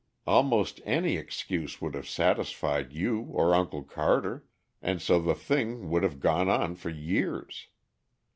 [0.25, 4.43] Almost any excuse would have satisfied you or Uncle Carter,
[4.81, 7.67] and so the thing would have gone on for years.